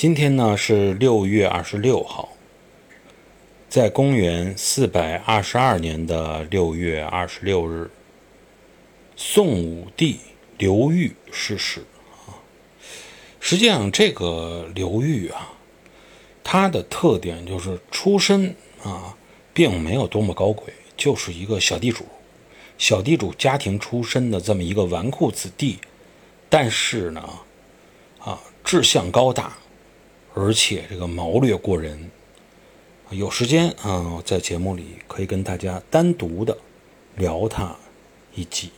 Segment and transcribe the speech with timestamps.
[0.00, 2.30] 今天呢是六月二十六号，
[3.68, 7.90] 在公元四百二十二年的六月二十六日，
[9.14, 10.18] 宋武帝
[10.56, 11.80] 刘裕逝世
[12.26, 12.40] 啊。
[13.40, 15.52] 实际上，这个刘裕啊，
[16.42, 19.14] 他的特点就是出身啊，
[19.52, 22.06] 并没有多么高贵，就是一个小地主，
[22.78, 25.78] 小地主家庭出身的这么一个纨绔子弟，
[26.48, 27.22] 但是呢，
[28.18, 29.58] 啊，志向高大。
[30.34, 32.10] 而且这个谋略过人，
[33.10, 36.56] 有时间啊，在节目里可以跟大家单独的
[37.16, 37.76] 聊他
[38.34, 38.70] 一集。